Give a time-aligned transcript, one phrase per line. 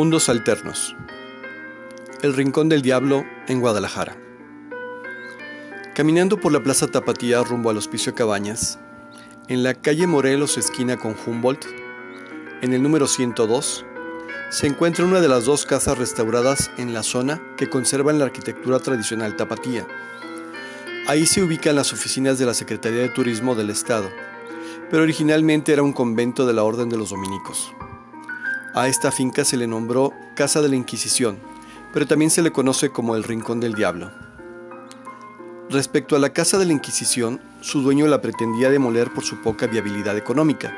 [0.00, 0.96] Mundos Alternos.
[2.22, 4.16] El Rincón del Diablo en Guadalajara.
[5.94, 8.78] Caminando por la Plaza Tapatía rumbo al Hospicio Cabañas,
[9.48, 11.66] en la calle Morelos esquina con Humboldt,
[12.62, 13.84] en el número 102,
[14.48, 18.78] se encuentra una de las dos casas restauradas en la zona que conservan la arquitectura
[18.78, 19.86] tradicional tapatía.
[21.08, 24.08] Ahí se ubican las oficinas de la Secretaría de Turismo del Estado,
[24.90, 27.74] pero originalmente era un convento de la Orden de los Dominicos.
[28.72, 31.38] A esta finca se le nombró Casa de la Inquisición,
[31.92, 34.12] pero también se le conoce como el Rincón del Diablo.
[35.68, 39.66] Respecto a la Casa de la Inquisición, su dueño la pretendía demoler por su poca
[39.66, 40.72] viabilidad económica,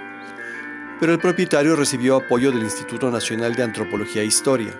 [1.00, 4.72] pero el propietario recibió apoyo del Instituto Nacional de Antropología e Historia.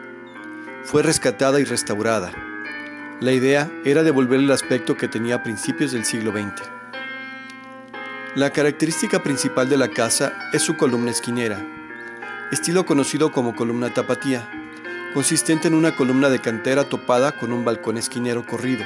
[0.85, 2.33] Fue rescatada y restaurada.
[3.21, 6.63] La idea era devolverle el aspecto que tenía a principios del siglo XX.
[8.37, 11.82] La característica principal de la casa es su columna esquinera,
[12.53, 14.47] estilo conocido como columna tapatía,
[15.15, 18.85] consistente en una columna de cantera topada con un balcón esquinero corrido,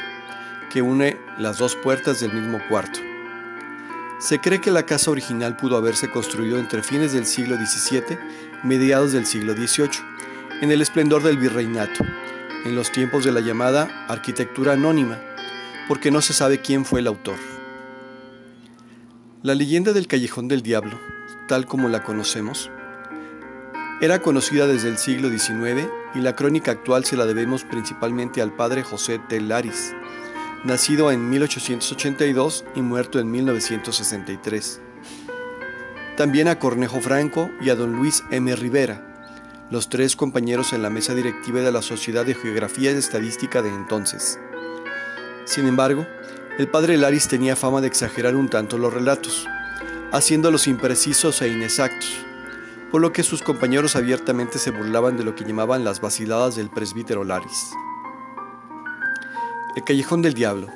[0.70, 3.00] que une las dos puertas del mismo cuarto.
[4.20, 8.16] Se cree que la casa original pudo haberse construido entre fines del siglo XVII
[8.62, 9.90] y mediados del siglo XVIII,
[10.62, 12.04] en el esplendor del virreinato,
[12.64, 15.18] en los tiempos de la llamada arquitectura anónima,
[15.88, 17.36] porque no se sabe quién fue el autor.
[19.42, 21.00] La leyenda del Callejón del Diablo,
[21.48, 22.70] tal como la conocemos,
[24.00, 28.52] era conocida desde el siglo XIX y la crónica actual se la debemos principalmente al
[28.52, 29.94] padre José Telaris,
[30.64, 34.82] nacido en 1882 y muerto en 1963.
[36.18, 38.54] También a Cornejo Franco y a don Luis M.
[38.54, 39.02] Rivera,
[39.70, 43.70] los tres compañeros en la mesa directiva de la Sociedad de Geografía y Estadística de
[43.70, 44.38] entonces.
[45.46, 46.06] Sin embargo,
[46.58, 49.46] el padre Laris tenía fama de exagerar un tanto los relatos,
[50.12, 52.26] haciéndolos imprecisos e inexactos
[52.90, 56.70] por lo que sus compañeros abiertamente se burlaban de lo que llamaban las vaciladas del
[56.70, 57.70] presbítero Laris.
[59.74, 60.68] El Callejón del Diablo,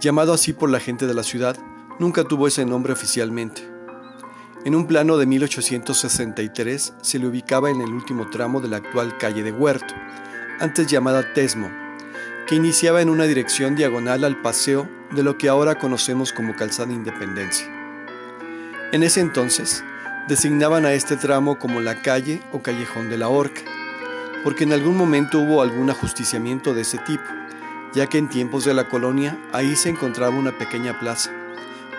[0.00, 1.56] llamado así por la gente de la ciudad,
[1.98, 3.68] nunca tuvo ese nombre oficialmente.
[4.64, 9.16] En un plano de 1863 se le ubicaba en el último tramo de la actual
[9.16, 9.94] calle de Huerto,
[10.58, 11.70] antes llamada Tesmo,
[12.46, 16.92] que iniciaba en una dirección diagonal al paseo de lo que ahora conocemos como Calzada
[16.92, 17.66] Independencia.
[18.92, 19.84] En ese entonces,
[20.28, 23.62] designaban a este tramo como la calle o callejón de la horca,
[24.42, 27.22] porque en algún momento hubo algún ajusticiamiento de ese tipo,
[27.94, 31.30] ya que en tiempos de la colonia ahí se encontraba una pequeña plaza,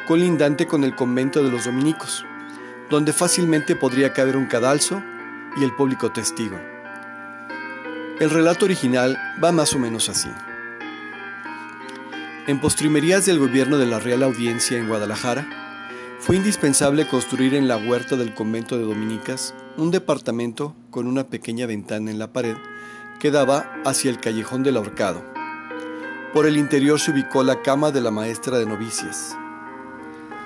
[0.08, 2.26] colindante con el convento de los dominicos,
[2.90, 5.02] donde fácilmente podría caber un cadalso
[5.56, 6.60] y el público testigo.
[8.20, 10.30] El relato original va más o menos así.
[12.48, 15.67] En postrimerías del gobierno de la Real Audiencia en Guadalajara,
[16.20, 21.66] fue indispensable construir en la huerta del convento de Dominicas un departamento con una pequeña
[21.68, 22.56] ventana en la pared
[23.20, 25.24] que daba hacia el callejón del ahorcado.
[26.34, 29.38] Por el interior se ubicó la cama de la maestra de novicias.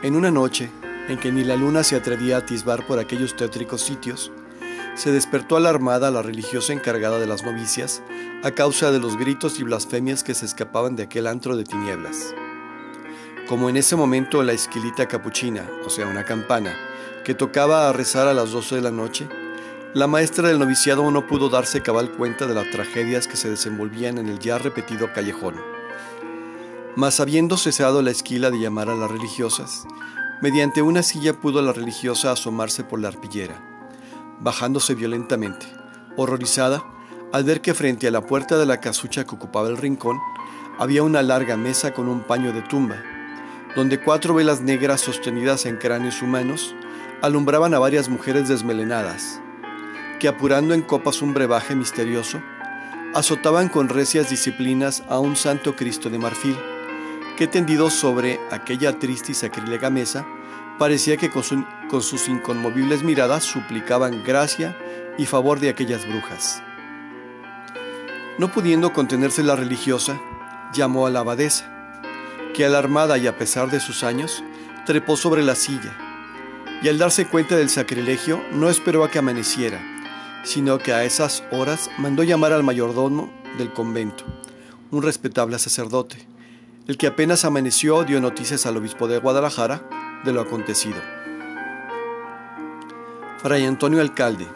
[0.04, 0.70] En una noche,
[1.08, 4.32] en que ni la luna se atrevía a atisbar por aquellos tétricos sitios,
[4.96, 8.04] se despertó alarmada la religiosa encargada de las novicias
[8.44, 12.36] a causa de los gritos y blasfemias que se escapaban de aquel antro de tinieblas.
[13.52, 16.74] Como en ese momento la esquilita capuchina, o sea, una campana,
[17.26, 19.28] que tocaba a rezar a las 12 de la noche,
[19.94, 24.20] la maestra del noviciado no pudo darse cabal cuenta de las tragedias que se desenvolvían
[24.20, 25.56] en el ya repetido callejón.
[26.96, 29.84] Mas habiendo cesado la esquila de llamar a las religiosas,
[30.42, 33.62] mediante una silla pudo la religiosa asomarse por la arpillera,
[34.40, 35.66] bajándose violentamente,
[36.16, 36.86] horrorizada
[37.34, 40.22] al ver que frente a la puerta de la casucha que ocupaba el rincón
[40.80, 43.11] había una larga mesa con un paño de tumba,
[43.76, 46.76] donde cuatro velas negras sostenidas en cráneos humanos
[47.22, 49.42] alumbraban a varias mujeres desmelenadas,
[50.20, 52.42] que apurando en copas un brebaje misterioso,
[53.14, 56.58] azotaban con recias disciplinas a un santo Cristo de marfil,
[57.38, 60.26] que tendido sobre aquella triste y sacrílega mesa,
[60.78, 64.78] parecía que con, con sus inconmovibles miradas suplicaban gracia
[65.18, 66.64] y favor de aquellas brujas.
[68.38, 70.20] No pudiendo contenerse la religiosa,
[70.74, 71.81] llamó a la abadesa,
[72.54, 74.44] que alarmada y a pesar de sus años,
[74.86, 75.98] trepó sobre la silla,
[76.82, 79.80] y al darse cuenta del sacrilegio no esperó a que amaneciera,
[80.44, 84.24] sino que a esas horas mandó llamar al mayordomo del convento,
[84.90, 86.18] un respetable sacerdote,
[86.88, 90.98] el que apenas amaneció dio noticias al obispo de Guadalajara de lo acontecido.
[93.42, 94.48] Fray Antonio Alcalde,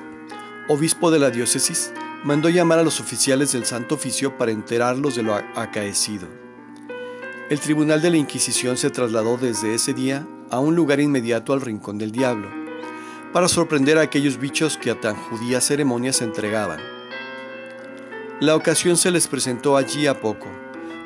[0.67, 1.91] obispo de la diócesis,
[2.23, 6.44] mandó llamar a los oficiales del Santo Oficio para enterarlos de lo acaecido.
[7.47, 11.61] El tribunal de la Inquisición se trasladó desde ese día a un lugar inmediato al
[11.61, 12.49] Rincón del Diablo,
[13.33, 16.79] para sorprender a aquellos bichos que a tan judías ceremonias se entregaban.
[18.39, 20.47] La ocasión se les presentó allí a poco,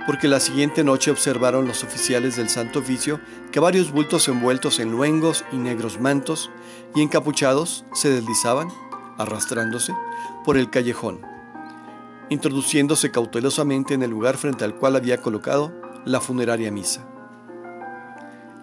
[0.05, 3.19] porque la siguiente noche observaron los oficiales del Santo Oficio
[3.51, 6.49] que varios bultos envueltos en luengos y negros mantos
[6.95, 8.69] y encapuchados se deslizaban,
[9.17, 9.93] arrastrándose,
[10.45, 11.19] por el callejón,
[12.29, 17.05] introduciéndose cautelosamente en el lugar frente al cual había colocado la funeraria misa.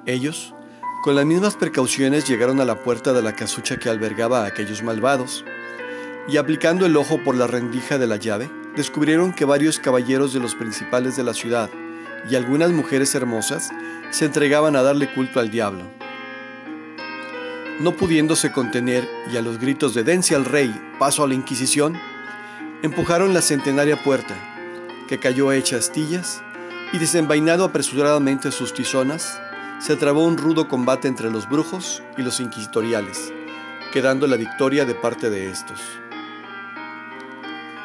[0.07, 0.55] Ellos,
[1.03, 4.83] con las mismas precauciones, llegaron a la puerta de la casucha que albergaba a aquellos
[4.83, 5.45] malvados,
[6.29, 10.41] y aplicando el ojo por la rendija de la llave, descubrieron que varios caballeros de
[10.41, 11.71] los principales de la ciudad
[12.29, 13.71] y algunas mujeres hermosas
[14.11, 15.83] se entregaban a darle culto al diablo.
[17.81, 21.99] No pudiéndose contener y a los gritos de dense al rey, paso a la Inquisición,
[22.83, 24.35] empujaron la centenaria puerta,
[25.09, 26.43] que cayó hecha astillas,
[26.93, 29.41] y desenvainado apresuradamente sus tizonas,
[29.81, 33.33] se trabó un rudo combate entre los brujos y los inquisitoriales,
[33.93, 35.81] quedando la victoria de parte de estos.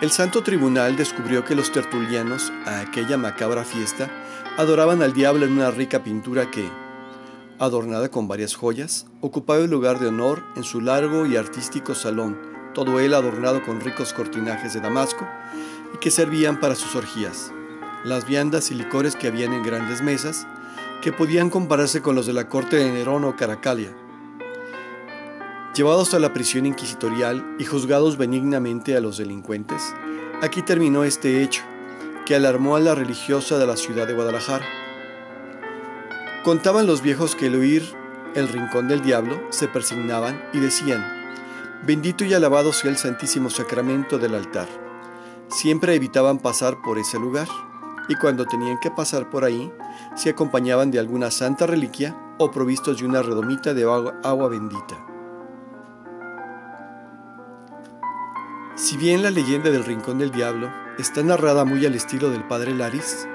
[0.01, 4.09] El Santo Tribunal descubrió que los tertulianos, a aquella macabra fiesta,
[4.57, 6.67] adoraban al diablo en una rica pintura que,
[7.59, 12.39] adornada con varias joyas, ocupaba el lugar de honor en su largo y artístico salón,
[12.73, 15.27] todo él adornado con ricos cortinajes de Damasco,
[15.93, 17.51] y que servían para sus orgías.
[18.03, 20.47] Las viandas y licores que habían en grandes mesas,
[21.01, 23.95] que podían compararse con los de la corte de Nerón o Caracalia,
[25.73, 29.95] Llevados a la prisión inquisitorial y juzgados benignamente a los delincuentes,
[30.41, 31.63] aquí terminó este hecho,
[32.25, 34.65] que alarmó a la religiosa de la ciudad de Guadalajara.
[36.43, 37.83] Contaban los viejos que al oír
[38.35, 41.05] el rincón del diablo se persignaban y decían,
[41.87, 44.67] bendito y alabado sea el Santísimo Sacramento del altar.
[45.47, 47.47] Siempre evitaban pasar por ese lugar
[48.07, 49.71] y cuando tenían que pasar por ahí,
[50.15, 55.05] se acompañaban de alguna santa reliquia o provistos de una redomita de agua bendita.
[58.75, 62.73] Si bien la leyenda del Rincón del Diablo está narrada muy al estilo del padre
[62.73, 63.27] Laris,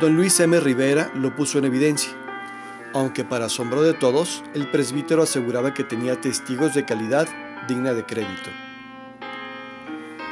[0.00, 0.58] don Luis M.
[0.58, 2.12] Rivera lo puso en evidencia,
[2.94, 7.28] aunque para asombro de todos, el presbítero aseguraba que tenía testigos de calidad
[7.68, 8.50] digna de crédito.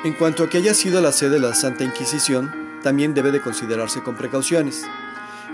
[0.05, 3.41] En cuanto a que haya sido la sede de la Santa Inquisición, también debe de
[3.41, 4.85] considerarse con precauciones,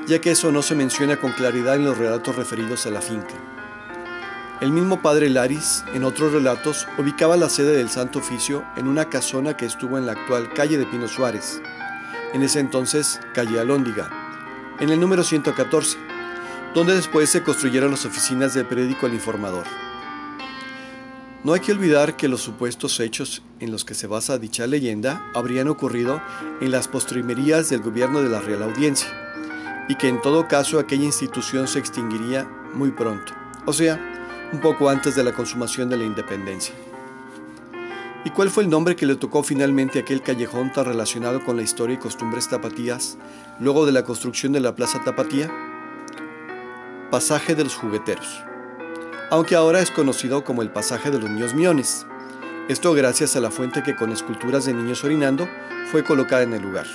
[0.06, 3.34] ya que eso no se menciona con claridad en los relatos referidos a la finca.
[4.60, 9.10] El mismo padre Laris, en otros relatos, ubicaba la sede del Santo Oficio en una
[9.10, 11.60] casona que estuvo en la actual calle de Pino Suárez,
[12.32, 14.08] en ese entonces calle Alóndiga,
[14.80, 15.98] en el número 114,
[16.74, 19.85] donde después se construyeron las oficinas del periódico El Informador.
[21.46, 25.30] No hay que olvidar que los supuestos hechos en los que se basa dicha leyenda
[25.32, 26.20] habrían ocurrido
[26.60, 29.08] en las postrimerías del gobierno de la Real Audiencia,
[29.88, 33.32] y que en todo caso aquella institución se extinguiría muy pronto,
[33.64, 36.74] o sea, un poco antes de la consumación de la independencia.
[38.24, 41.56] ¿Y cuál fue el nombre que le tocó finalmente a aquel callejón tan relacionado con
[41.56, 43.18] la historia y costumbres tapatías
[43.60, 45.48] luego de la construcción de la Plaza Tapatía?
[47.12, 48.42] Pasaje de los Jugueteros,
[49.30, 52.06] aunque ahora es conocido como el Pasaje de los Niños Miones,
[52.68, 55.48] esto gracias a la fuente que con esculturas de niños orinando
[55.90, 56.86] fue colocada en el lugar.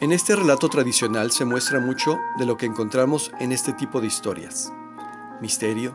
[0.00, 4.06] En este relato tradicional se muestra mucho de lo que encontramos en este tipo de
[4.06, 4.70] historias.
[5.40, 5.94] Misterio,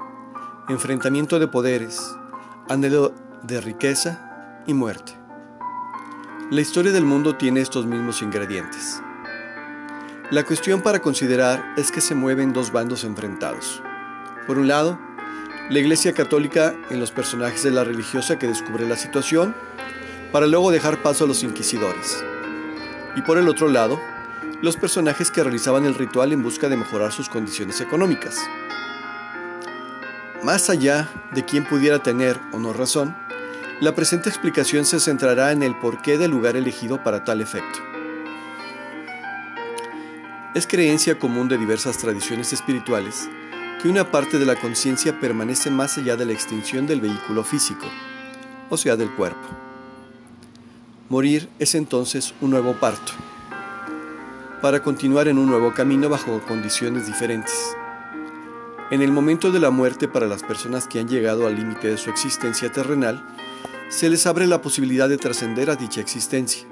[0.68, 2.02] enfrentamiento de poderes,
[2.68, 3.14] anhelo
[3.44, 5.14] de riqueza y muerte.
[6.50, 9.02] La historia del mundo tiene estos mismos ingredientes.
[10.32, 13.82] La cuestión para considerar es que se mueven dos bandos enfrentados.
[14.46, 15.00] Por un lado,
[15.70, 19.56] la Iglesia Católica en los personajes de la religiosa que descubre la situación,
[20.32, 22.24] para luego dejar paso a los inquisidores
[23.16, 24.00] y por el otro lado,
[24.62, 28.38] los personajes que realizaban el ritual en busca de mejorar sus condiciones económicas.
[30.44, 33.16] Más allá de quién pudiera tener o no razón,
[33.82, 37.80] la presente explicación se centrará en el porqué del lugar elegido para tal efecto.
[40.56, 43.30] Es creencia común de diversas tradiciones espirituales
[43.80, 47.86] que una parte de la conciencia permanece más allá de la extinción del vehículo físico,
[48.72, 49.48] o sea, del cuerpo.
[51.08, 53.14] Morir es entonces un nuevo parto,
[54.60, 57.54] para continuar en un nuevo camino bajo condiciones diferentes.
[58.90, 61.98] En el momento de la muerte para las personas que han llegado al límite de
[61.98, 63.24] su existencia terrenal,
[63.90, 66.68] se les abre la posibilidad de trascender a dicha existencia,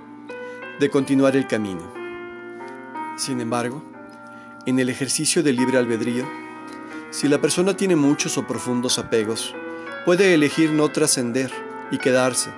[0.80, 2.07] de continuar el camino.
[3.18, 3.84] Sin embargo,
[4.68, 6.24] en el ejercicio del libre albedrío,
[7.10, 9.56] si la persona tiene muchos o profundos apegos,
[10.06, 11.52] puede elegir no trascender
[11.90, 12.52] y quedarse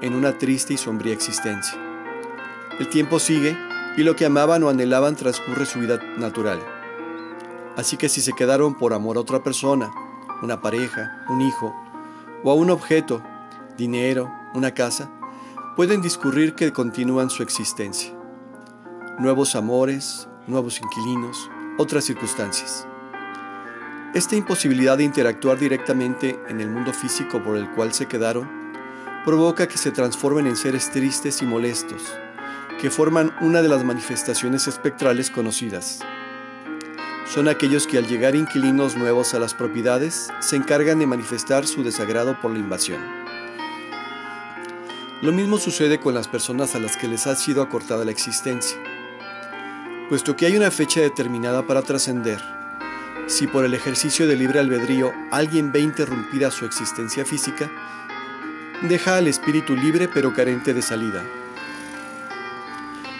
[0.00, 1.78] en una triste y sombría existencia.
[2.78, 3.54] El tiempo sigue
[3.98, 6.58] y lo que amaban o anhelaban transcurre su vida natural.
[7.76, 9.90] Así que si se quedaron por amor a otra persona,
[10.42, 11.74] una pareja, un hijo
[12.44, 13.22] o a un objeto,
[13.76, 15.10] dinero, una casa,
[15.76, 18.17] pueden discurrir que continúan su existencia.
[19.18, 22.86] Nuevos amores, nuevos inquilinos, otras circunstancias.
[24.14, 28.48] Esta imposibilidad de interactuar directamente en el mundo físico por el cual se quedaron
[29.24, 32.00] provoca que se transformen en seres tristes y molestos,
[32.80, 35.98] que forman una de las manifestaciones espectrales conocidas.
[37.26, 41.82] Son aquellos que al llegar inquilinos nuevos a las propiedades se encargan de manifestar su
[41.82, 43.00] desagrado por la invasión.
[45.22, 48.78] Lo mismo sucede con las personas a las que les ha sido acortada la existencia.
[50.08, 52.40] Puesto que hay una fecha determinada para trascender,
[53.26, 57.70] si por el ejercicio de libre albedrío alguien ve interrumpida su existencia física,
[58.88, 61.22] deja al espíritu libre pero carente de salida.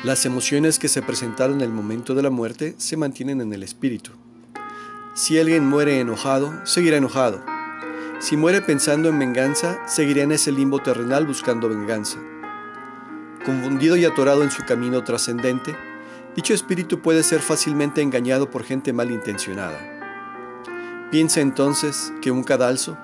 [0.03, 3.63] Las emociones que se presentaron en el momento de la muerte se mantienen en el
[3.63, 4.13] espíritu.
[5.13, 7.45] Si alguien muere enojado, seguirá enojado.
[8.19, 12.19] Si muere pensando en venganza, seguirá en ese limbo terrenal buscando venganza.
[13.45, 15.77] Confundido y atorado en su camino trascendente,
[16.39, 19.77] dicho espíritu puede ser fácilmente engañado por gente malintencionada.
[21.11, 22.97] Piensa entonces que un cadalso,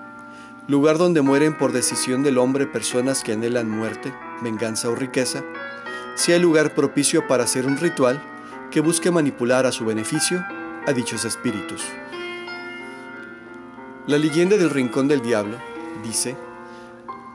[0.68, 5.42] lugar donde mueren por decisión del hombre personas que anhelan muerte, venganza o riqueza,
[6.14, 8.22] sea el lugar propicio para hacer un ritual
[8.70, 10.44] que busque manipular a su beneficio
[10.86, 11.82] a dichos espíritus.
[14.06, 15.56] La leyenda del Rincón del Diablo
[16.04, 16.36] dice,